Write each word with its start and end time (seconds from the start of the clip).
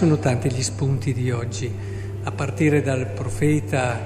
sono 0.00 0.18
tanti 0.18 0.50
gli 0.50 0.62
spunti 0.62 1.12
di 1.12 1.30
oggi, 1.30 1.70
a 2.22 2.30
partire 2.30 2.80
dal 2.80 3.08
profeta 3.08 4.00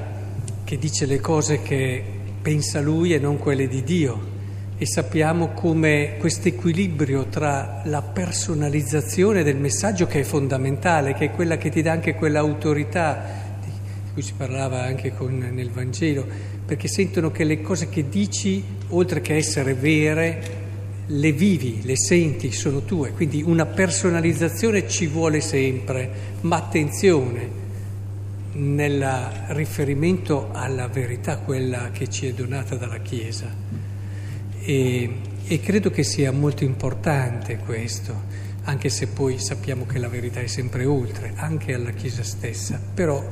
che 0.64 0.76
dice 0.76 1.06
le 1.06 1.20
cose 1.20 1.62
che 1.62 2.02
pensa 2.43 2.80
lui 2.80 3.14
e 3.14 3.20
non 3.20 3.38
quelle 3.38 3.68
di 3.68 3.84
Dio. 3.84 4.20
E 4.76 4.86
sappiamo 4.86 5.50
come 5.50 6.16
questo 6.18 6.48
equilibrio 6.48 7.26
tra 7.26 7.82
la 7.84 8.02
personalizzazione 8.02 9.44
del 9.44 9.54
messaggio 9.54 10.08
che 10.08 10.18
è 10.18 10.22
fondamentale, 10.25 11.14
che 11.14 11.26
è 11.26 11.30
quella 11.30 11.58
che 11.58 11.70
ti 11.70 11.80
dà 11.80 11.93
anche 11.93 12.16
quell'autorità 12.16 13.22
di 13.61 13.70
cui 14.14 14.22
si 14.22 14.32
parlava 14.36 14.82
anche 14.82 15.14
con, 15.14 15.39
nel 15.39 15.70
Vangelo, 15.70 16.26
perché 16.67 16.89
sentono 16.89 17.31
che 17.31 17.45
le 17.45 17.61
cose 17.61 17.89
che 17.89 18.08
dici, 18.08 18.64
oltre 18.89 19.20
che 19.20 19.36
essere 19.36 19.75
vere, 19.75 20.64
le 21.07 21.32
vivi, 21.32 21.81
le 21.82 21.96
senti, 21.96 22.50
sono 22.53 22.82
tue, 22.82 23.12
quindi 23.12 23.43
una 23.43 23.67
personalizzazione 23.67 24.89
ci 24.89 25.07
vuole 25.07 25.40
sempre, 25.40 26.11
ma 26.43 26.57
attenzione 26.57 27.62
nel 28.53 29.31
riferimento 29.48 30.50
alla 30.53 30.89
verità, 30.89 31.39
quella 31.39 31.90
che 31.90 32.09
ci 32.09 32.27
è 32.27 32.33
donata 32.33 32.77
dalla 32.77 32.98
Chiesa. 32.98 33.53
E, 34.61 35.14
e 35.47 35.61
credo 35.61 35.91
che 35.91 36.05
sia 36.05 36.33
molto 36.33 36.64
importante 36.64 37.59
questo, 37.59 38.33
anche 38.62 38.89
se 38.89 39.09
poi 39.09 39.39
sappiamo 39.39 39.84
che 39.84 39.98
la 39.98 40.09
verità 40.09 40.41
è 40.41 40.47
sempre 40.47 40.86
oltre, 40.86 41.33
anche 41.36 41.75
alla 41.75 41.91
Chiesa 41.91 42.23
stessa, 42.23 42.81
però 42.95 43.23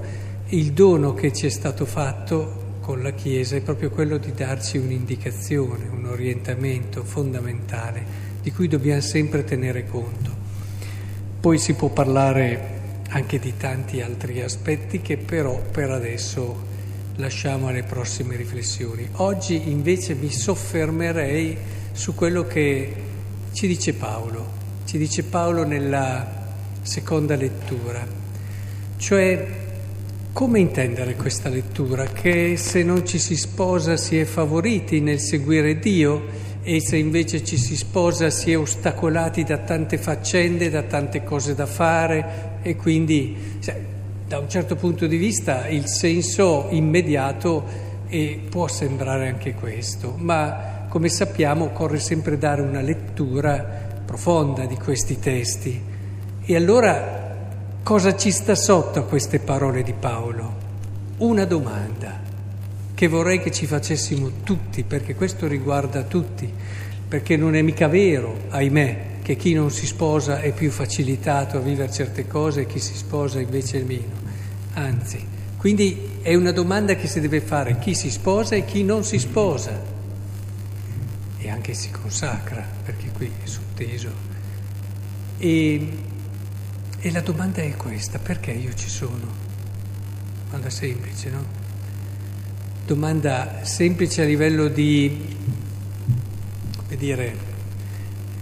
il 0.49 0.73
dono 0.73 1.15
che 1.15 1.33
ci 1.33 1.47
è 1.47 1.51
stato 1.51 1.87
fatto 1.87 2.62
con 2.83 3.01
la 3.01 3.13
Chiesa 3.13 3.55
è 3.55 3.61
proprio 3.61 3.91
quello 3.91 4.19
di 4.19 4.33
darci 4.33 4.77
un'indicazione, 4.77 5.87
un 5.88 6.05
orientamento 6.07 7.05
fondamentale 7.05 8.05
di 8.43 8.51
cui 8.51 8.66
dobbiamo 8.66 9.01
sempre 9.01 9.45
tenere 9.45 9.87
conto. 9.87 10.30
Poi 11.41 11.59
si 11.59 11.74
può 11.74 11.91
parlare 11.91 12.80
anche 13.11 13.39
di 13.39 13.57
tanti 13.57 14.01
altri 14.01 14.43
aspetti 14.43 15.01
che 15.01 15.16
però 15.16 15.61
per 15.61 15.91
adesso 15.91 16.71
lasciamo 17.16 17.69
alle 17.69 17.85
prossime 17.85 18.35
riflessioni. 18.35 19.09
Oggi 19.13 19.71
invece 19.71 20.15
mi 20.15 20.30
soffermerei 20.30 21.57
su 21.93 22.17
quello 22.17 22.45
che 22.46 22.95
ci 23.52 23.69
dice 23.69 23.95
Paolo, 23.95 24.45
ci 24.87 24.99
dice 24.99 25.23
Paolo 25.23 25.65
nella 25.65 26.51
seconda 26.83 27.37
lettura, 27.37 28.05
cioè 28.96 29.62
come 30.33 30.61
intendere 30.61 31.15
questa 31.15 31.49
lettura? 31.51 32.07
Che 32.07 32.57
se 32.57 32.83
non 32.83 33.07
ci 33.07 33.19
si 33.19 33.37
sposa 33.37 33.97
si 33.97 34.19
è 34.19 34.25
favoriti 34.25 35.01
nel 35.01 35.21
seguire 35.21 35.79
Dio 35.79 36.24
e 36.63 36.80
se 36.80 36.97
invece 36.97 37.45
ci 37.45 37.59
si 37.59 37.77
sposa 37.77 38.30
si 38.30 38.51
è 38.51 38.59
ostacolati 38.59 39.45
da 39.45 39.59
tante 39.59 39.99
faccende, 39.99 40.71
da 40.71 40.83
tante 40.83 41.23
cose 41.23 41.55
da 41.55 41.66
fare 41.66 42.59
e 42.63 42.77
quindi 42.77 43.37
da 44.27 44.39
un 44.39 44.49
certo 44.49 44.74
punto 44.74 45.07
di 45.07 45.16
vista 45.16 45.69
il 45.69 45.87
senso 45.87 46.69
immediato 46.71 47.91
può 48.49 48.69
sembrare 48.69 49.29
anche 49.29 49.55
questo, 49.55 50.15
ma 50.19 50.87
come 50.89 51.09
sappiamo 51.09 51.67
occorre 51.67 51.99
sempre 51.99 52.39
dare 52.39 52.63
una 52.63 52.80
lettura 52.80 54.01
profonda 54.05 54.65
di 54.65 54.77
questi 54.77 55.19
testi. 55.19 55.80
E 56.45 56.57
allora 56.57 57.21
Cosa 57.83 58.15
ci 58.15 58.30
sta 58.30 58.55
sotto 58.55 59.01
a 59.01 59.02
queste 59.02 59.41
parole 59.41 59.83
di 59.83 59.93
Paolo? 59.93 60.55
Una 61.16 61.45
domanda 61.45 62.21
che 62.95 63.09
vorrei 63.09 63.41
che 63.41 63.51
ci 63.51 63.66
facessimo 63.66 64.31
tutti, 64.44 64.84
perché 64.84 65.16
questo 65.16 65.49
riguarda 65.49 66.05
tutti, 66.05 66.49
perché 67.09 67.37
non 67.37 67.56
è 67.56 67.62
mica 67.62 67.89
vero, 67.89 68.43
ahimè, 68.51 69.21
che 69.23 69.34
chi 69.34 69.53
non 69.53 69.73
si 69.73 69.87
sposa 69.87 70.41
è 70.41 70.53
più 70.53 70.71
facilitato 70.71 71.56
a 71.56 71.61
vivere 71.61 71.91
certe 71.91 72.29
cose 72.29 72.61
e 72.61 72.67
chi 72.67 72.79
si 72.79 72.95
sposa 72.95 73.41
invece 73.41 73.81
è 73.81 73.85
meno. 73.85 74.15
Anzi, 74.75 75.27
quindi 75.56 76.21
è 76.23 76.37
una 76.37 76.53
domanda 76.53 76.95
che 76.95 77.09
si 77.09 77.19
deve 77.19 77.41
fare 77.41 77.81
chi 77.81 77.97
si 77.97 78.12
sposa 78.12 78.55
e 78.55 78.65
chi 78.65 78.85
non 78.85 79.03
si 79.03 79.19
sposa. 79.19 79.77
E 81.37 81.51
anche 81.51 81.75
si 81.75 81.91
consacra, 81.91 82.65
perché 82.85 83.11
qui 83.11 83.29
è 83.43 83.47
sotteso. 83.47 84.31
E 85.39 86.11
e 87.05 87.11
la 87.11 87.21
domanda 87.21 87.63
è 87.63 87.75
questa, 87.75 88.21
perché 88.21 88.53
io 88.53 88.73
ci 88.75 88.89
sono? 88.89 89.27
Domanda 90.45 90.71
semplice, 90.71 91.31
no? 91.31 91.45
Domanda 92.87 93.65
semplice 93.65 94.23
a 94.23 94.25
livello 94.25 94.69
di, 94.69 95.37
come 96.77 96.97
dire, 96.97 97.37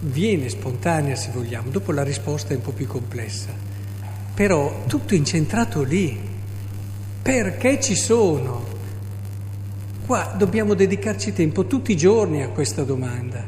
viene 0.01 0.51
spontanea 0.51 1.17
se 1.17 1.31
vogliamo, 1.33 1.71
dopo 1.71 1.91
la 1.93 2.03
risposta 2.03 2.53
è 2.53 2.57
un 2.57 2.61
po' 2.61 2.73
più 2.73 2.87
complessa, 2.87 3.49
però 4.35 4.85
tutto 4.87 5.15
incentrato 5.15 5.83
lì, 5.83 6.21
perché 7.23 7.81
ci 7.81 7.95
sono? 7.95 8.67
Qua 10.05 10.35
dobbiamo 10.37 10.75
dedicarci 10.75 11.33
tempo 11.33 11.65
tutti 11.67 11.93
i 11.93 11.97
giorni 11.97 12.43
a 12.43 12.49
questa 12.49 12.83
domanda 12.83 13.43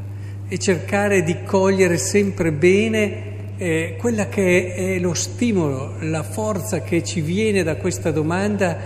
e 0.48 0.58
cercare 0.58 1.22
di 1.22 1.42
cogliere 1.42 1.98
sempre 1.98 2.50
bene 2.50 3.31
eh, 3.62 3.94
quella 3.96 4.28
che 4.28 4.74
è 4.74 4.98
lo 4.98 5.14
stimolo, 5.14 5.94
la 6.00 6.24
forza 6.24 6.82
che 6.82 7.04
ci 7.04 7.20
viene 7.20 7.62
da 7.62 7.76
questa 7.76 8.10
domanda 8.10 8.76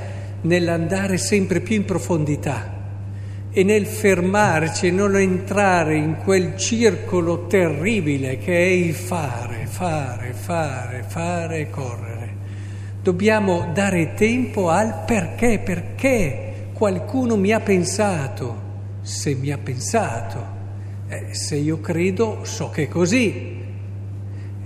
nell'andare 0.43 1.17
sempre 1.17 1.61
più 1.61 1.77
in 1.77 1.87
profondità 1.87 2.75
e 3.51 3.65
nel 3.65 3.87
fermarci 3.87 4.89
e 4.89 4.91
non 4.91 5.17
entrare 5.17 5.97
in 5.97 6.17
quel 6.23 6.59
circolo 6.59 7.47
terribile 7.47 8.37
che 8.37 8.55
è 8.55 8.69
il 8.69 8.93
fare, 8.93 9.65
fare, 9.65 10.35
fare, 10.35 11.05
fare 11.09 11.61
e 11.61 11.71
correre. 11.71 12.35
Dobbiamo 13.03 13.71
dare 13.73 14.13
tempo 14.13 14.69
al 14.69 15.05
perché, 15.07 15.59
perché 15.59 16.67
qualcuno 16.75 17.37
mi 17.37 17.51
ha 17.53 17.61
pensato, 17.61 18.61
se 19.01 19.35
mi 19.37 19.51
ha 19.51 19.59
pensato, 19.59 20.55
eh, 21.09 21.33
se 21.33 21.57
io 21.57 21.81
credo 21.81 22.41
so 22.43 22.69
che 22.69 22.83
è 22.83 22.89
così, 22.89 23.65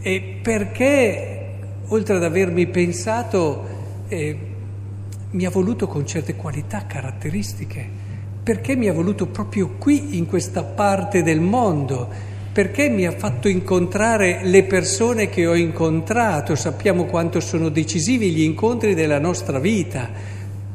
e 0.02 0.38
perché, 0.42 1.52
oltre 1.88 2.16
ad 2.16 2.24
avermi 2.24 2.66
pensato, 2.66 3.64
eh, 4.08 4.38
mi 5.32 5.44
ha 5.44 5.50
voluto 5.50 5.86
con 5.86 6.06
certe 6.06 6.36
qualità, 6.36 6.86
caratteristiche? 6.86 7.86
Perché 8.42 8.74
mi 8.76 8.88
ha 8.88 8.92
voluto 8.92 9.26
proprio 9.26 9.76
qui, 9.78 10.16
in 10.16 10.26
questa 10.26 10.62
parte 10.62 11.22
del 11.22 11.40
mondo? 11.40 12.08
Perché 12.52 12.88
mi 12.88 13.06
ha 13.06 13.12
fatto 13.12 13.46
incontrare 13.46 14.40
le 14.42 14.64
persone 14.64 15.28
che 15.28 15.46
ho 15.46 15.54
incontrato? 15.54 16.56
Sappiamo 16.56 17.04
quanto 17.04 17.38
sono 17.38 17.68
decisivi 17.68 18.30
gli 18.30 18.42
incontri 18.42 18.94
della 18.94 19.20
nostra 19.20 19.58
vita. 19.60 20.08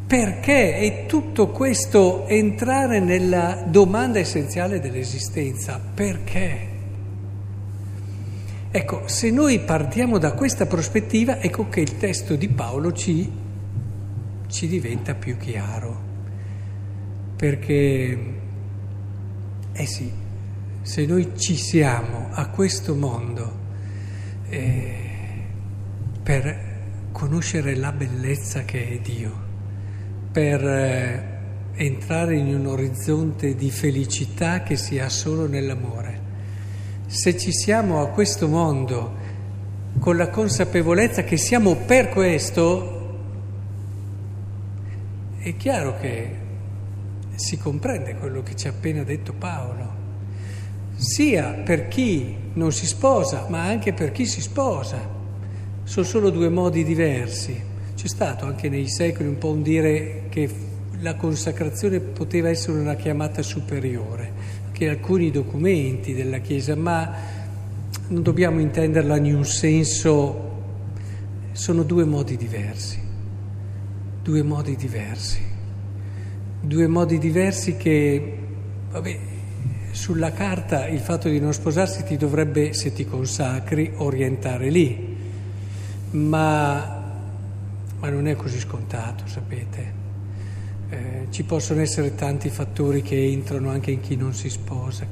Perché? 0.08 0.78
E 0.78 1.06
tutto 1.08 1.48
questo 1.48 2.28
entrare 2.28 3.00
nella 3.00 3.64
domanda 3.68 4.20
essenziale 4.20 4.80
dell'esistenza. 4.80 5.82
Perché? 5.94 6.75
Ecco, 8.78 9.08
se 9.08 9.32
noi 9.32 9.60
partiamo 9.62 10.18
da 10.18 10.34
questa 10.34 10.66
prospettiva, 10.66 11.40
ecco 11.40 11.70
che 11.70 11.80
il 11.80 11.96
testo 11.96 12.36
di 12.36 12.50
Paolo 12.50 12.92
ci, 12.92 13.32
ci 14.48 14.68
diventa 14.68 15.16
più 15.16 15.38
chiaro. 15.38 15.98
Perché, 17.38 18.20
eh 19.72 19.86
sì, 19.86 20.12
se 20.82 21.06
noi 21.06 21.38
ci 21.38 21.56
siamo 21.56 22.28
a 22.32 22.50
questo 22.50 22.96
mondo 22.96 23.60
eh, 24.50 24.96
per 26.22 26.74
conoscere 27.14 27.78
la 27.78 27.94
bellezza 27.94 28.66
che 28.66 28.90
è 28.90 29.00
Dio, 29.00 29.34
per 30.34 30.62
eh, 30.62 31.40
entrare 31.76 32.36
in 32.36 32.54
un 32.54 32.66
orizzonte 32.66 33.56
di 33.56 33.72
felicità 33.72 34.64
che 34.64 34.76
si 34.76 35.00
ha 35.00 35.08
solo 35.08 35.48
nell'amore, 35.48 36.15
se 37.16 37.38
ci 37.38 37.54
siamo 37.54 38.02
a 38.02 38.08
questo 38.08 38.50
mondo 38.50 39.24
con 40.00 40.18
la 40.18 40.30
consapevolezza 40.30 41.24
che 41.24 41.38
siamo 41.38 41.76
per 41.78 42.10
questo, 42.10 43.20
è 45.40 45.56
chiaro 45.56 45.98
che 45.98 46.36
si 47.36 47.58
comprende 47.58 48.16
quello 48.16 48.44
che 48.44 48.58
ci 48.58 48.68
ha 48.68 48.72
appena 48.72 49.04
detto 49.04 49.32
Paolo, 49.32 49.94
sia 50.98 51.54
per 51.54 51.88
chi 51.88 52.36
non 52.52 52.74
si 52.74 52.86
sposa, 52.86 53.46
ma 53.48 53.64
anche 53.64 53.94
per 53.94 54.12
chi 54.12 54.26
si 54.26 54.42
sposa. 54.42 55.00
Sono 55.84 56.06
solo 56.06 56.30
due 56.30 56.50
modi 56.50 56.84
diversi. 56.84 57.58
C'è 57.96 58.08
stato 58.08 58.46
anche 58.46 58.68
nei 58.68 58.90
secoli 58.90 59.30
un 59.30 59.38
po' 59.38 59.52
un 59.52 59.62
dire 59.62 60.24
che 60.28 60.50
la 61.00 61.16
consacrazione 61.16 62.02
poteva 62.02 62.50
essere 62.50 62.78
una 62.78 62.96
chiamata 62.96 63.42
superiore 63.42 64.65
che 64.76 64.90
alcuni 64.90 65.32
documenti 65.32 66.14
della 66.14 66.40
Chiesa, 66.40 66.76
ma 66.76 67.14
non 68.10 68.22
dobbiamo 68.22 68.60
intenderla 68.60 69.16
in 69.16 69.34
un 69.34 69.46
senso, 69.46 70.52
sono 71.54 71.84
due 71.84 72.04
modi 72.04 72.36
diversi, 72.36 73.00
due 74.22 74.44
modi 74.44 74.76
diversi, 74.76 75.40
due 76.60 76.88
modi 76.88 77.18
diversi 77.20 77.78
che, 77.78 78.38
vabbè, 78.92 79.20
sulla 79.92 80.34
carta 80.34 80.88
il 80.88 81.00
fatto 81.00 81.30
di 81.30 81.40
non 81.40 81.54
sposarsi 81.54 82.04
ti 82.04 82.18
dovrebbe, 82.18 82.74
se 82.74 82.92
ti 82.92 83.06
consacri, 83.06 83.94
orientare 83.96 84.70
lì, 84.70 85.16
ma, 86.12 87.14
ma 87.98 88.10
non 88.10 88.28
è 88.28 88.36
così 88.36 88.60
scontato, 88.60 89.26
sapete. 89.26 90.04
Eh, 90.88 91.28
ci 91.32 91.44
possono 91.44 91.82
essere 91.82 92.14
tanti 92.14 92.50
fattori 92.50 93.02
che 93.02 93.24
entrano 93.26 93.70
anche 93.70 93.92
in 93.92 94.02
chi 94.02 94.16
non 94.16 94.34
si 94.34 94.50
sposa, 94.50 95.08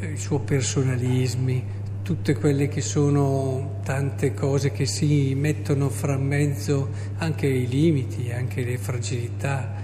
eh, 0.00 0.12
i 0.12 0.16
suoi 0.18 0.40
personalismi, 0.44 1.64
tutte 2.02 2.34
quelle 2.34 2.68
che 2.68 2.82
sono 2.82 3.80
tante 3.84 4.34
cose 4.34 4.70
che 4.70 4.84
si 4.84 5.34
mettono 5.34 5.88
fra 5.88 6.18
mezzo 6.18 6.90
anche 7.18 7.46
i 7.46 7.66
limiti, 7.66 8.30
anche 8.30 8.62
le 8.64 8.76
fragilità. 8.76 9.74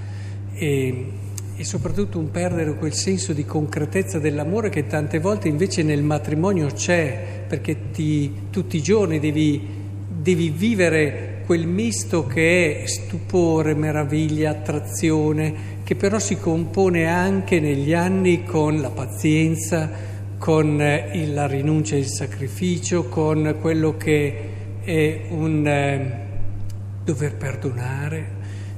E, 0.52 1.12
e 1.56 1.64
soprattutto 1.64 2.18
un 2.18 2.30
perdere 2.30 2.74
quel 2.76 2.92
senso 2.92 3.32
di 3.32 3.44
concretezza 3.44 4.18
dell'amore 4.18 4.68
che 4.68 4.86
tante 4.86 5.18
volte 5.20 5.48
invece 5.48 5.82
nel 5.82 6.02
matrimonio 6.02 6.66
c'è, 6.66 7.44
perché 7.48 7.90
ti, 7.90 8.32
tutti 8.50 8.76
i 8.76 8.82
giorni 8.82 9.18
devi, 9.18 9.66
devi 10.06 10.50
vivere 10.50 11.37
quel 11.48 11.66
misto 11.66 12.26
che 12.26 12.82
è 12.82 12.86
stupore, 12.86 13.72
meraviglia, 13.72 14.50
attrazione, 14.50 15.80
che 15.82 15.96
però 15.96 16.18
si 16.18 16.36
compone 16.36 17.06
anche 17.06 17.58
negli 17.58 17.94
anni 17.94 18.44
con 18.44 18.82
la 18.82 18.90
pazienza, 18.90 19.90
con 20.36 20.78
eh, 20.78 21.26
la 21.28 21.46
rinuncia 21.46 21.94
e 21.94 22.00
il 22.00 22.06
sacrificio, 22.06 23.04
con 23.04 23.56
quello 23.62 23.96
che 23.96 24.40
è 24.84 25.20
un 25.30 25.66
eh, 25.66 26.26
dover 27.02 27.36
perdonare 27.36 28.26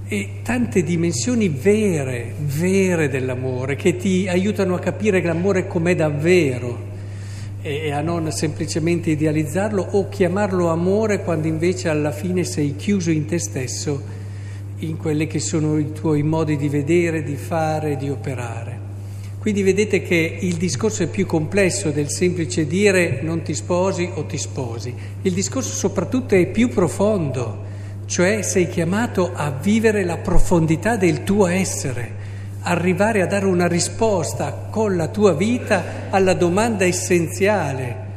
e 0.06 0.34
tante 0.44 0.84
dimensioni 0.84 1.48
vere, 1.48 2.34
vere 2.38 3.08
dell'amore 3.08 3.74
che 3.74 3.96
ti 3.96 4.28
aiutano 4.28 4.76
a 4.76 4.78
capire 4.78 5.20
l'amore 5.20 5.66
com'è 5.66 5.96
davvero 5.96 6.89
e 7.62 7.90
a 7.92 8.00
non 8.00 8.30
semplicemente 8.32 9.10
idealizzarlo 9.10 9.86
o 9.92 10.08
chiamarlo 10.08 10.68
amore 10.70 11.22
quando 11.22 11.46
invece 11.46 11.88
alla 11.88 12.10
fine 12.10 12.44
sei 12.44 12.74
chiuso 12.76 13.10
in 13.10 13.26
te 13.26 13.38
stesso, 13.38 14.18
in 14.78 14.96
quelli 14.96 15.26
che 15.26 15.40
sono 15.40 15.78
i 15.78 15.92
tuoi 15.92 16.22
modi 16.22 16.56
di 16.56 16.68
vedere, 16.68 17.22
di 17.22 17.36
fare, 17.36 17.96
di 17.96 18.08
operare. 18.08 18.88
Quindi 19.38 19.62
vedete 19.62 20.02
che 20.02 20.38
il 20.40 20.56
discorso 20.56 21.02
è 21.02 21.06
più 21.06 21.26
complesso 21.26 21.90
del 21.90 22.10
semplice 22.10 22.66
dire 22.66 23.20
non 23.22 23.42
ti 23.42 23.54
sposi 23.54 24.10
o 24.14 24.24
ti 24.24 24.38
sposi. 24.38 24.94
Il 25.22 25.32
discorso 25.32 25.74
soprattutto 25.74 26.34
è 26.34 26.46
più 26.46 26.68
profondo, 26.68 27.68
cioè 28.06 28.42
sei 28.42 28.68
chiamato 28.68 29.32
a 29.34 29.50
vivere 29.50 30.04
la 30.04 30.18
profondità 30.18 30.96
del 30.96 31.24
tuo 31.24 31.46
essere 31.46 32.19
arrivare 32.62 33.22
a 33.22 33.26
dare 33.26 33.46
una 33.46 33.66
risposta 33.66 34.68
con 34.70 34.96
la 34.96 35.08
tua 35.08 35.34
vita 35.34 36.08
alla 36.10 36.34
domanda 36.34 36.84
essenziale 36.84 38.08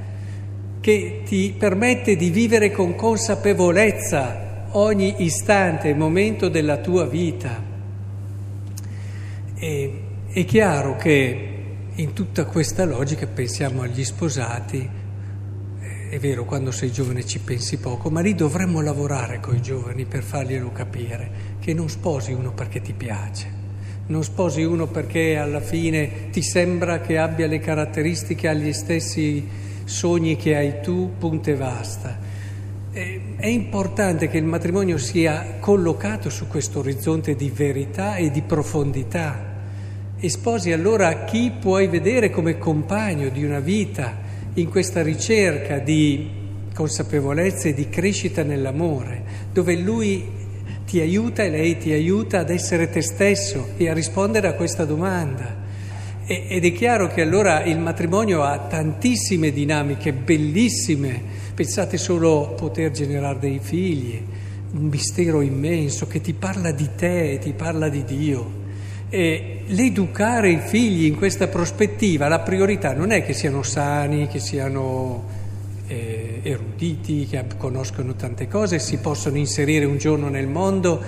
che 0.81 1.21
ti 1.25 1.55
permette 1.57 2.17
di 2.17 2.29
vivere 2.29 2.71
con 2.71 2.95
consapevolezza 2.95 4.67
ogni 4.71 5.23
istante 5.23 5.89
e 5.89 5.93
momento 5.93 6.49
della 6.49 6.77
tua 6.77 7.05
vita. 7.05 7.71
E, 9.55 10.01
è 10.27 10.43
chiaro 10.43 10.97
che 10.97 11.49
in 11.95 12.11
tutta 12.11 12.43
questa 12.45 12.83
logica 12.83 13.27
pensiamo 13.27 13.81
agli 13.81 14.03
sposati, 14.03 14.89
è 16.09 16.19
vero, 16.19 16.43
quando 16.43 16.71
sei 16.71 16.91
giovane 16.91 17.25
ci 17.25 17.39
pensi 17.39 17.77
poco, 17.77 18.09
ma 18.09 18.19
lì 18.19 18.35
dovremmo 18.35 18.81
lavorare 18.81 19.39
con 19.39 19.55
i 19.55 19.61
giovani 19.61 20.03
per 20.03 20.21
farglielo 20.21 20.71
capire, 20.73 21.31
che 21.59 21.73
non 21.73 21.87
sposi 21.87 22.33
uno 22.33 22.51
perché 22.51 22.81
ti 22.81 22.93
piace 22.93 23.62
non 24.05 24.23
sposi 24.23 24.63
uno 24.63 24.87
perché 24.87 25.37
alla 25.37 25.61
fine 25.61 26.29
ti 26.31 26.41
sembra 26.41 26.99
che 26.99 27.17
abbia 27.17 27.47
le 27.47 27.59
caratteristiche, 27.59 28.47
ha 28.47 28.53
gli 28.53 28.73
stessi 28.73 29.47
sogni 29.85 30.35
che 30.35 30.55
hai 30.55 30.81
tu, 30.81 31.11
punto 31.17 31.49
e 31.49 31.55
basta. 31.55 32.19
È 32.91 33.47
importante 33.47 34.27
che 34.27 34.37
il 34.37 34.43
matrimonio 34.43 34.97
sia 34.97 35.55
collocato 35.59 36.29
su 36.29 36.47
questo 36.47 36.79
orizzonte 36.79 37.35
di 37.35 37.49
verità 37.49 38.15
e 38.17 38.29
di 38.29 38.41
profondità. 38.41 39.51
E 40.17 40.29
sposi 40.29 40.71
allora 40.71 41.23
chi 41.23 41.51
puoi 41.59 41.87
vedere 41.87 42.29
come 42.29 42.57
compagno 42.57 43.29
di 43.29 43.43
una 43.43 43.59
vita 43.59 44.15
in 44.53 44.69
questa 44.69 45.01
ricerca 45.01 45.79
di 45.79 46.29
consapevolezza 46.73 47.69
e 47.69 47.73
di 47.73 47.89
crescita 47.89 48.43
nell'amore, 48.43 49.23
dove 49.51 49.75
lui 49.75 50.42
ti 50.85 50.99
aiuta 50.99 51.43
e 51.43 51.49
lei 51.49 51.77
ti 51.77 51.91
aiuta 51.91 52.39
ad 52.39 52.49
essere 52.49 52.89
te 52.89 53.01
stesso 53.01 53.69
e 53.77 53.89
a 53.89 53.93
rispondere 53.93 54.47
a 54.47 54.53
questa 54.53 54.85
domanda. 54.85 55.61
E, 56.25 56.45
ed 56.49 56.65
è 56.65 56.71
chiaro 56.73 57.07
che 57.07 57.21
allora 57.21 57.63
il 57.63 57.79
matrimonio 57.79 58.43
ha 58.43 58.57
tantissime 58.59 59.51
dinamiche 59.51 60.13
bellissime. 60.13 61.21
Pensate 61.53 61.97
solo 61.97 62.51
a 62.51 62.53
poter 62.53 62.91
generare 62.91 63.39
dei 63.39 63.59
figli, 63.61 64.21
un 64.71 64.85
mistero 64.85 65.41
immenso 65.41 66.07
che 66.07 66.21
ti 66.21 66.33
parla 66.33 66.71
di 66.71 66.89
te 66.95 67.39
ti 67.41 67.53
parla 67.53 67.89
di 67.89 68.03
Dio. 68.03 68.61
E 69.09 69.61
l'educare 69.67 70.49
i 70.49 70.59
figli 70.59 71.05
in 71.05 71.15
questa 71.15 71.47
prospettiva, 71.47 72.27
la 72.27 72.39
priorità 72.39 72.93
non 72.93 73.11
è 73.11 73.23
che 73.23 73.33
siano 73.33 73.61
sani, 73.61 74.27
che 74.27 74.39
siano 74.39 75.41
eh, 75.93 76.39
eruditi, 76.43 77.27
che 77.27 77.45
conoscono 77.57 78.15
tante 78.15 78.47
cose, 78.47 78.79
si 78.79 78.97
possono 78.97 79.37
inserire 79.37 79.85
un 79.85 79.97
giorno 79.97 80.27
nel 80.29 80.47
mondo, 80.47 81.01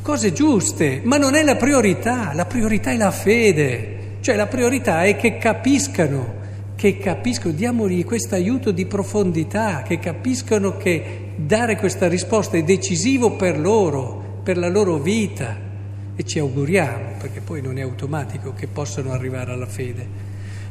cose 0.00 0.32
giuste, 0.32 1.00
ma 1.04 1.18
non 1.18 1.34
è 1.34 1.42
la 1.42 1.56
priorità, 1.56 2.32
la 2.34 2.46
priorità 2.46 2.90
è 2.90 2.96
la 2.96 3.10
fede, 3.10 4.16
cioè 4.20 4.36
la 4.36 4.46
priorità 4.46 5.04
è 5.04 5.16
che 5.16 5.36
capiscano, 5.36 6.40
che 6.74 6.98
capiscono, 6.98 7.52
diamogli 7.52 8.04
questo 8.04 8.34
aiuto 8.34 8.70
di 8.70 8.86
profondità, 8.86 9.82
che 9.82 9.98
capiscono 9.98 10.76
che 10.76 11.32
dare 11.36 11.76
questa 11.76 12.08
risposta 12.08 12.56
è 12.56 12.62
decisivo 12.62 13.32
per 13.32 13.58
loro, 13.58 14.40
per 14.42 14.56
la 14.56 14.68
loro 14.68 14.98
vita. 14.98 15.70
E 16.14 16.24
ci 16.24 16.38
auguriamo, 16.38 17.14
perché 17.18 17.40
poi 17.40 17.62
non 17.62 17.78
è 17.78 17.82
automatico 17.82 18.52
che 18.52 18.66
possano 18.66 19.12
arrivare 19.12 19.52
alla 19.52 19.66
fede. 19.66 20.06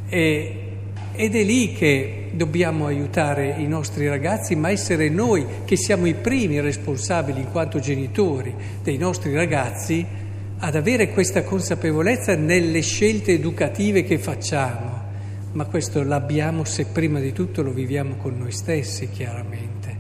E, 0.07 0.65
ed 1.13 1.35
è 1.35 1.43
lì 1.43 1.73
che 1.73 2.20
dobbiamo 2.31 2.85
aiutare 2.85 3.55
i 3.57 3.67
nostri 3.67 4.07
ragazzi, 4.07 4.55
ma 4.55 4.69
essere 4.69 5.09
noi 5.09 5.45
che 5.65 5.75
siamo 5.75 6.05
i 6.05 6.13
primi 6.13 6.59
responsabili 6.59 7.41
in 7.41 7.51
quanto 7.51 7.79
genitori 7.79 8.53
dei 8.81 8.97
nostri 8.97 9.33
ragazzi 9.33 10.05
ad 10.63 10.75
avere 10.75 11.11
questa 11.11 11.43
consapevolezza 11.43 12.35
nelle 12.35 12.81
scelte 12.81 13.33
educative 13.33 14.03
che 14.03 14.17
facciamo. 14.17 14.99
Ma 15.53 15.65
questo 15.65 16.03
l'abbiamo 16.03 16.63
se 16.63 16.85
prima 16.85 17.19
di 17.19 17.33
tutto 17.33 17.61
lo 17.61 17.71
viviamo 17.71 18.15
con 18.15 18.37
noi 18.37 18.51
stessi, 18.51 19.09
chiaramente. 19.09 19.97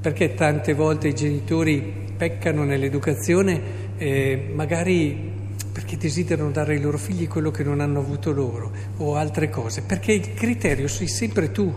Perché 0.00 0.34
tante 0.34 0.72
volte 0.74 1.08
i 1.08 1.14
genitori 1.14 2.08
peccano 2.16 2.64
nell'educazione, 2.64 3.60
eh, 3.98 4.50
magari 4.54 5.29
perché 5.72 5.96
desiderano 5.96 6.50
dare 6.50 6.74
ai 6.74 6.80
loro 6.80 6.98
figli 6.98 7.28
quello 7.28 7.50
che 7.50 7.62
non 7.62 7.80
hanno 7.80 8.00
avuto 8.00 8.32
loro 8.32 8.72
o 8.98 9.16
altre 9.16 9.48
cose, 9.48 9.82
perché 9.82 10.12
il 10.12 10.34
criterio 10.34 10.88
sei 10.88 11.08
sempre 11.08 11.52
tu, 11.52 11.72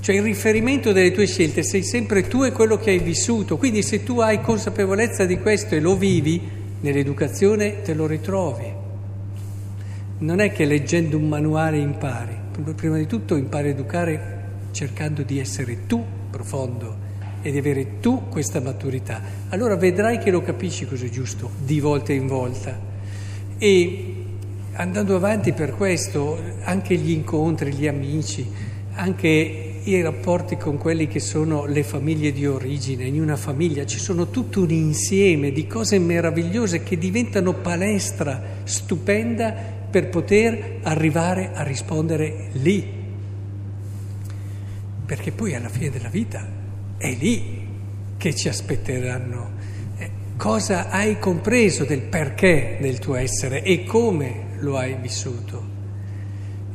cioè 0.00 0.16
il 0.16 0.22
riferimento 0.22 0.92
delle 0.92 1.12
tue 1.12 1.26
scelte 1.26 1.62
sei 1.62 1.82
sempre 1.82 2.26
tu 2.26 2.42
e 2.42 2.52
quello 2.52 2.76
che 2.76 2.90
hai 2.90 2.98
vissuto, 2.98 3.56
quindi 3.56 3.82
se 3.82 4.02
tu 4.02 4.20
hai 4.20 4.40
consapevolezza 4.40 5.24
di 5.24 5.38
questo 5.38 5.74
e 5.74 5.80
lo 5.80 5.96
vivi, 5.96 6.40
nell'educazione 6.80 7.82
te 7.82 7.94
lo 7.94 8.06
ritrovi. 8.06 8.78
Non 10.18 10.40
è 10.40 10.52
che 10.52 10.64
leggendo 10.64 11.16
un 11.16 11.28
manuale 11.28 11.78
impari, 11.78 12.36
prima 12.74 12.96
di 12.96 13.06
tutto 13.06 13.36
impari 13.36 13.68
a 13.68 13.70
educare 13.70 14.38
cercando 14.70 15.22
di 15.22 15.38
essere 15.38 15.86
tu 15.86 16.04
profondo 16.30 17.08
e 17.42 17.50
di 17.50 17.58
avere 17.58 18.00
tu 18.00 18.28
questa 18.28 18.60
maturità. 18.60 19.20
Allora 19.48 19.76
vedrai 19.76 20.18
che 20.18 20.30
lo 20.30 20.42
capisci 20.42 20.86
cos'è 20.86 21.08
giusto 21.08 21.50
di 21.58 21.80
volta 21.80 22.12
in 22.12 22.26
volta. 22.26 22.89
E 23.62 24.14
andando 24.72 25.16
avanti 25.16 25.52
per 25.52 25.74
questo, 25.74 26.42
anche 26.62 26.96
gli 26.96 27.10
incontri, 27.10 27.74
gli 27.74 27.86
amici, 27.86 28.50
anche 28.94 29.80
i 29.84 30.00
rapporti 30.00 30.56
con 30.56 30.78
quelli 30.78 31.06
che 31.06 31.20
sono 31.20 31.66
le 31.66 31.82
famiglie 31.82 32.32
di 32.32 32.46
origine, 32.46 33.04
in 33.04 33.20
una 33.20 33.36
famiglia 33.36 33.84
ci 33.84 33.98
sono 33.98 34.30
tutto 34.30 34.62
un 34.62 34.70
insieme 34.70 35.52
di 35.52 35.66
cose 35.66 35.98
meravigliose 35.98 36.82
che 36.82 36.96
diventano 36.96 37.52
palestra 37.52 38.62
stupenda 38.64 39.52
per 39.90 40.08
poter 40.08 40.78
arrivare 40.84 41.50
a 41.52 41.62
rispondere 41.62 42.48
lì. 42.52 42.82
Perché 45.04 45.32
poi 45.32 45.54
alla 45.54 45.68
fine 45.68 45.90
della 45.90 46.08
vita 46.08 46.48
è 46.96 47.12
lì 47.12 47.68
che 48.16 48.34
ci 48.34 48.48
aspetteranno 48.48 49.59
cosa 50.40 50.88
hai 50.88 51.18
compreso 51.18 51.84
del 51.84 52.00
perché 52.00 52.78
del 52.80 52.98
tuo 52.98 53.16
essere 53.16 53.62
e 53.62 53.84
come 53.84 54.56
lo 54.60 54.78
hai 54.78 54.96
vissuto. 54.98 55.62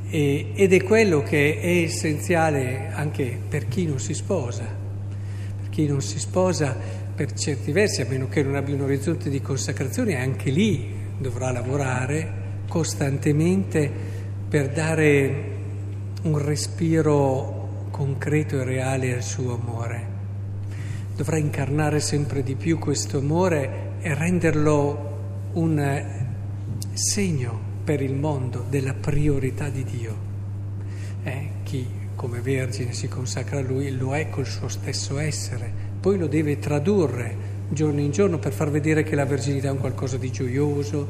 E, 0.07 0.51
ed 0.53 0.71
è 0.71 0.83
quello 0.83 1.23
che 1.23 1.59
è 1.59 1.81
essenziale 1.81 2.91
anche 2.93 3.39
per 3.49 3.67
chi 3.67 3.87
non 3.87 3.97
si 3.97 4.13
sposa. 4.13 4.65
Per 4.65 5.69
chi 5.69 5.87
non 5.87 5.99
si 6.03 6.19
sposa, 6.19 6.77
per 7.15 7.33
certi 7.33 7.71
versi, 7.71 8.01
a 8.01 8.05
meno 8.07 8.27
che 8.29 8.43
non 8.43 8.53
abbia 8.53 8.75
un 8.75 8.81
orizzonte 8.81 9.31
di 9.31 9.41
consacrazione, 9.41 10.15
anche 10.15 10.51
lì 10.51 10.93
dovrà 11.17 11.51
lavorare 11.51 12.43
costantemente 12.67 13.91
per 14.47 14.69
dare 14.69 15.53
un 16.21 16.37
respiro 16.37 17.87
concreto 17.89 18.59
e 18.59 18.63
reale 18.63 19.15
al 19.15 19.23
suo 19.23 19.59
amore. 19.59 20.14
Dovrà 21.15 21.37
incarnare 21.37 21.99
sempre 21.99 22.43
di 22.43 22.55
più 22.55 22.77
questo 22.77 23.19
amore 23.19 23.93
e 24.01 24.13
renderlo 24.13 25.13
un 25.53 25.79
eh, 25.79 26.25
segno 26.93 27.59
per 27.83 28.01
il 28.01 28.13
mondo 28.13 28.65
della 28.69 28.93
priorità 28.93 29.69
di 29.69 29.83
Dio. 29.83 30.15
Eh, 31.23 31.49
chi 31.63 31.87
come 32.15 32.39
Vergine 32.39 32.93
si 32.93 33.07
consacra 33.07 33.59
a 33.59 33.61
Lui 33.61 33.95
lo 33.95 34.15
è 34.15 34.29
col 34.29 34.45
suo 34.45 34.67
stesso 34.67 35.17
essere, 35.17 35.71
poi 35.99 36.17
lo 36.17 36.27
deve 36.27 36.59
tradurre 36.59 37.53
giorno 37.69 37.99
in 37.99 38.11
giorno 38.11 38.37
per 38.37 38.53
far 38.53 38.69
vedere 38.69 39.03
che 39.03 39.15
la 39.15 39.25
verginità 39.25 39.69
è 39.69 39.71
un 39.71 39.79
qualcosa 39.79 40.17
di 40.17 40.31
gioioso, 40.31 41.07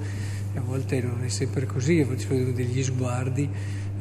a 0.56 0.62
volte 0.62 1.02
non 1.02 1.24
è 1.24 1.30
sempre 1.30 1.66
così, 1.66 2.06
ci 2.18 2.28
sono 2.28 2.52
degli 2.52 2.82
sguardi 2.82 3.50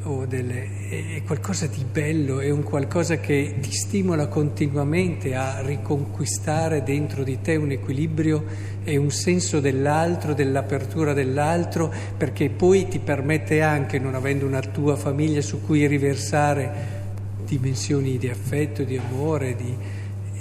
o 0.05 0.25
delle, 0.25 1.15
è 1.15 1.23
qualcosa 1.23 1.65
di 1.65 1.83
bello, 1.83 2.39
è 2.39 2.49
un 2.49 2.61
qualcosa 2.63 3.17
che 3.17 3.55
ti 3.59 3.71
stimola 3.71 4.27
continuamente 4.27 5.33
a 5.35 5.61
riconquistare 5.61 6.83
dentro 6.83 7.23
di 7.23 7.41
te 7.41 7.55
un 7.55 7.71
equilibrio 7.71 8.43
e 8.83 8.97
un 8.97 9.09
senso 9.09 9.59
dell'altro, 9.59 10.33
dell'apertura 10.33 11.13
dell'altro, 11.13 11.91
perché 12.17 12.49
poi 12.49 12.87
ti 12.87 12.99
permette 12.99 13.61
anche, 13.61 13.97
non 13.97 14.13
avendo 14.13 14.45
una 14.45 14.61
tua 14.61 14.95
famiglia 14.95 15.41
su 15.41 15.61
cui 15.61 15.87
riversare 15.87 17.03
dimensioni 17.45 18.17
di 18.17 18.29
affetto, 18.29 18.83
di 18.83 18.97
amore, 18.97 19.55
di, 19.55 19.75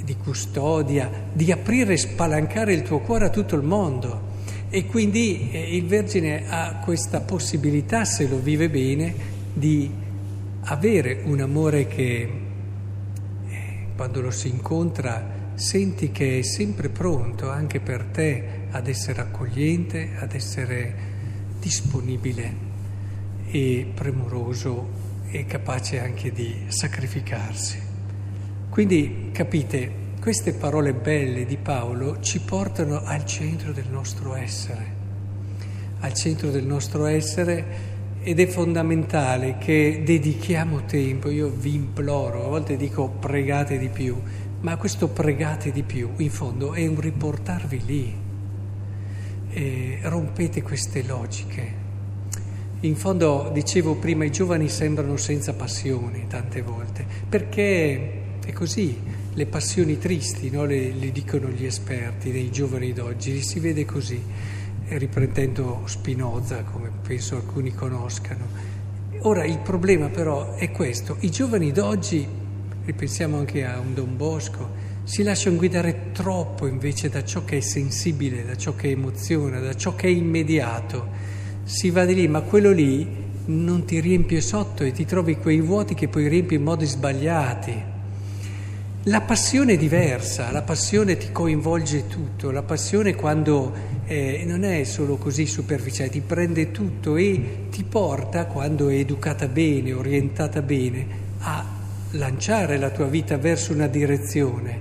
di 0.05 0.17
custodia, 0.17 1.11
di 1.33 1.51
aprire 1.51 1.95
e 1.95 1.99
spalancare 1.99 2.75
il 2.75 2.83
tuo 2.83 2.99
cuore 3.01 3.27
a 3.27 3.31
tutto 3.31 3.57
il 3.57 3.63
mondo. 3.63 4.33
E 4.69 4.87
quindi 4.87 5.51
eh, 5.53 5.77
il 5.77 5.87
Vergine 5.87 6.45
ha 6.49 6.81
questa 6.85 7.21
possibilità, 7.21 8.05
se 8.05 8.27
lo 8.27 8.39
vive 8.39 8.69
bene, 8.69 9.34
di 9.55 9.91
avere 10.65 11.23
un 11.25 11.41
amore 11.41 11.87
che 11.87 12.31
eh, 13.49 13.87
quando 13.95 14.21
lo 14.21 14.31
si 14.31 14.49
incontra 14.49 15.43
senti 15.55 16.11
che 16.11 16.41
è 16.41 16.43
sempre 16.43 16.89
pronto 16.89 17.49
anche 17.49 17.81
per 17.81 18.05
te 18.05 18.67
ad 18.71 18.89
essere 18.89 19.21
accogliente, 19.21 20.17
ad 20.19 20.35
essere 20.35 21.13
disponibile 21.61 22.73
e 23.47 23.87
premuroso 23.95 25.03
e 25.31 25.47
capace 25.47 26.01
anche 26.01 26.33
di 26.33 26.65
sacrificarsi. 26.67 27.79
Quindi 28.69 29.31
capite, 29.33 30.03
queste 30.21 30.55
parole 30.55 30.93
belle 30.93 31.45
di 31.45 31.57
Paolo 31.57 32.21
ci 32.21 32.41
portano 32.41 33.03
al 33.05 33.25
centro 33.25 33.73
del 33.73 33.87
nostro 33.89 34.35
essere, 34.35 34.93
al 36.01 36.13
centro 36.15 36.51
del 36.51 36.65
nostro 36.65 37.07
essere 37.07 37.94
ed 38.27 38.41
è 38.41 38.47
fondamentale 38.47 39.59
che 39.59 40.01
dedichiamo 40.03 40.87
tempo, 40.87 41.29
io 41.29 41.51
vi 41.51 41.75
imploro, 41.75 42.47
a 42.47 42.49
volte 42.49 42.75
dico 42.77 43.07
pregate 43.11 43.79
di 43.79 43.89
più, 43.89 44.17
ma 44.61 44.79
questo 44.79 45.09
pregate 45.09 45.71
di 45.71 45.83
più 45.83 46.09
in 46.17 46.31
fondo 46.31 46.73
è 46.73 46.87
un 46.87 46.99
riportarvi 46.99 47.83
lì, 47.85 48.15
e 49.51 49.99
rompete 50.05 50.63
queste 50.63 51.03
logiche. 51.03 51.83
In 52.81 52.97
fondo, 52.97 53.51
dicevo 53.53 53.97
prima, 53.97 54.25
i 54.25 54.33
giovani 54.33 54.71
sembrano 54.71 55.19
senza 55.19 55.53
passioni 55.53 56.25
tante 56.27 56.63
volte, 56.63 57.05
perché 57.29 58.23
è 58.43 58.53
così, 58.53 58.99
le 59.35 59.47
passioni 59.47 59.99
tristi, 59.99 60.49
no? 60.49 60.65
le, 60.65 60.95
le 60.95 61.13
dicono 61.13 61.49
gli 61.49 61.67
esperti 61.67 62.33
dei 62.33 62.51
giovani 62.51 62.95
d'oggi, 62.95 63.33
li 63.33 63.43
si 63.43 63.61
vede 63.61 63.85
così 63.85 64.23
riprendendo 64.89 65.83
Spinoza, 65.87 66.63
come 66.63 66.91
penso 67.07 67.37
alcuni 67.37 67.73
conoscano. 67.73 68.47
Ora 69.21 69.45
il 69.45 69.59
problema 69.59 70.09
però 70.09 70.55
è 70.55 70.71
questo, 70.71 71.17
i 71.21 71.31
giovani 71.31 71.73
d'oggi, 71.73 72.27
ripensiamo 72.85 73.39
anche 73.39 73.65
a 73.65 73.79
un 73.79 73.95
Don 73.95 74.17
Bosco, 74.17 74.93
si 75.05 75.23
lasciano 75.23 75.57
guidare 75.57 76.13
troppo 76.13 76.67
invece 76.67 77.09
da 77.09 77.25
ciò 77.25 77.45
che 77.45 77.59
è 77.59 77.61
sensibile, 77.61 78.45
da 78.45 78.57
ciò 78.57 78.75
che 78.75 78.91
emoziona, 78.91 79.61
da 79.61 79.75
ciò 79.75 79.95
che 79.95 80.07
è 80.07 80.11
immediato. 80.11 81.09
Si 81.65 81.91
va 81.91 82.05
di 82.05 82.15
lì, 82.15 82.29
ma 82.29 82.41
quello 82.41 82.71
lì 82.71 83.23
non 83.47 83.85
ti 83.85 84.01
riempie 84.01 84.41
sotto 84.41 84.83
e 84.83 84.93
ti 84.93 85.05
trovi 85.05 85.37
quei 85.37 85.61
vuoti 85.61 85.95
che 85.95 86.09
poi 86.09 86.29
riempi 86.29 86.55
in 86.55 86.63
modi 86.63 86.87
sbagliati. 86.87 87.93
La 89.07 89.21
passione 89.21 89.75
è 89.75 89.77
diversa, 89.77 90.51
la 90.51 90.63
passione 90.63 91.19
ti 91.19 91.31
coinvolge 91.31 92.07
tutto, 92.07 92.51
la 92.51 92.63
passione 92.63 93.15
quando 93.15 93.71
eh, 94.07 94.45
non 94.47 94.65
è 94.65 94.83
solo 94.85 95.17
così 95.17 95.45
superficiale, 95.45 96.09
ti 96.09 96.23
prende 96.23 96.71
tutto 96.71 97.17
e 97.17 97.67
ti 97.69 97.85
porta, 97.85 98.47
quando 98.47 98.89
è 98.89 98.95
educata 98.95 99.47
bene, 99.47 99.93
orientata 99.93 100.63
bene, 100.63 101.07
a 101.41 101.67
lanciare 102.13 102.79
la 102.79 102.89
tua 102.89 103.05
vita 103.05 103.37
verso 103.37 103.75
una 103.75 103.89
direzione, 103.89 104.81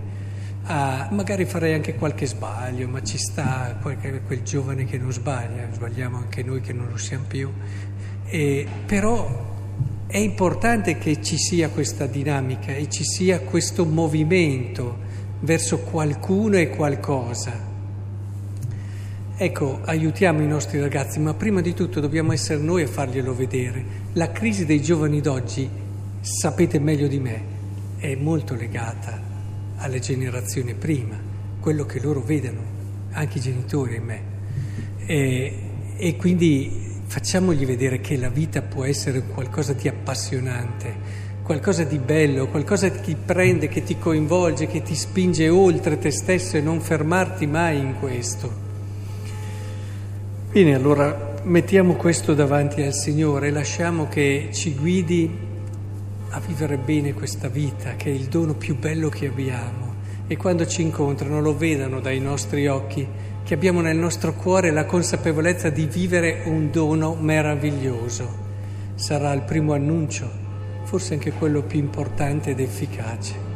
a 0.67 1.09
magari 1.11 1.43
farei 1.43 1.73
anche 1.73 1.95
qualche 1.95 2.25
sbaglio, 2.25 2.87
ma 2.87 3.03
ci 3.03 3.17
sta 3.17 3.77
qualche, 3.81 4.21
quel 4.25 4.41
giovane 4.43 4.85
che 4.85 4.97
non 4.97 5.11
sbaglia, 5.11 5.67
sbagliamo 5.69 6.15
anche 6.15 6.43
noi 6.43 6.61
che 6.61 6.71
non 6.71 6.87
lo 6.89 6.95
siamo 6.95 7.25
più, 7.27 7.51
e, 8.27 8.65
però 8.85 9.52
è 10.13 10.19
importante 10.19 10.99
che 10.99 11.23
ci 11.23 11.39
sia 11.39 11.69
questa 11.69 12.05
dinamica 12.05 12.71
e 12.71 12.87
ci 12.87 13.03
sia 13.03 13.39
questo 13.39 13.83
movimento 13.83 14.95
verso 15.39 15.79
qualcuno 15.79 16.55
e 16.57 16.69
qualcosa. 16.69 17.51
Ecco, 19.35 19.79
aiutiamo 19.83 20.43
i 20.43 20.45
nostri 20.45 20.79
ragazzi, 20.79 21.19
ma 21.19 21.33
prima 21.33 21.61
di 21.61 21.73
tutto 21.73 21.99
dobbiamo 21.99 22.31
essere 22.31 22.61
noi 22.61 22.83
a 22.83 22.87
farglielo 22.87 23.33
vedere. 23.33 23.83
La 24.13 24.31
crisi 24.31 24.67
dei 24.67 24.83
giovani 24.83 25.19
d'oggi, 25.19 25.67
sapete 26.21 26.77
meglio 26.77 27.07
di 27.07 27.17
me, 27.17 27.43
è 27.97 28.13
molto 28.13 28.53
legata 28.53 29.19
alle 29.77 29.99
generazioni 29.99 30.75
prima, 30.75 31.19
quello 31.59 31.87
che 31.87 31.99
loro 31.99 32.21
vedono, 32.21 32.61
anche 33.13 33.39
i 33.39 33.41
genitori 33.41 33.95
e 33.95 33.99
me. 33.99 34.21
E, 35.07 35.59
e 35.97 36.15
quindi 36.17 36.92
facciamogli 37.13 37.63
vedere 37.63 38.01
che 38.01 38.17
la 38.17 38.29
vita 38.29 38.63
può 38.63 38.85
essere 38.85 39.21
qualcosa 39.21 39.73
di 39.73 39.87
appassionante, 39.87 40.95
qualcosa 41.43 41.83
di 41.83 41.99
bello, 41.99 42.47
qualcosa 42.47 42.89
che 42.89 43.01
ti 43.01 43.15
prende, 43.15 43.67
che 43.67 43.83
ti 43.83 43.99
coinvolge, 43.99 44.65
che 44.65 44.81
ti 44.81 44.95
spinge 44.95 45.47
oltre 45.47 45.99
te 45.99 46.09
stesso 46.09 46.57
e 46.57 46.61
non 46.61 46.81
fermarti 46.81 47.45
mai 47.45 47.77
in 47.77 47.99
questo. 47.99 48.51
Bene, 50.51 50.73
allora 50.73 51.35
mettiamo 51.43 51.93
questo 51.93 52.33
davanti 52.33 52.81
al 52.81 52.95
Signore 52.95 53.49
e 53.49 53.51
lasciamo 53.51 54.07
che 54.07 54.49
ci 54.51 54.73
guidi 54.73 55.29
a 56.29 56.39
vivere 56.39 56.77
bene 56.77 57.13
questa 57.13 57.47
vita, 57.47 57.95
che 57.95 58.09
è 58.09 58.11
il 58.11 58.25
dono 58.25 58.55
più 58.55 58.75
bello 58.75 59.09
che 59.09 59.27
abbiamo. 59.27 59.93
E 60.25 60.35
quando 60.35 60.65
ci 60.65 60.81
incontrano 60.81 61.41
lo 61.41 61.55
vedano 61.55 61.99
dai 61.99 62.19
nostri 62.19 62.65
occhi 62.65 63.07
che 63.43 63.53
abbiamo 63.53 63.81
nel 63.81 63.97
nostro 63.97 64.33
cuore 64.33 64.71
la 64.71 64.85
consapevolezza 64.85 65.69
di 65.69 65.85
vivere 65.85 66.43
un 66.45 66.71
dono 66.71 67.15
meraviglioso. 67.15 68.41
Sarà 68.95 69.33
il 69.33 69.41
primo 69.41 69.73
annuncio, 69.73 70.29
forse 70.83 71.15
anche 71.15 71.31
quello 71.31 71.61
più 71.61 71.79
importante 71.79 72.51
ed 72.51 72.59
efficace. 72.59 73.52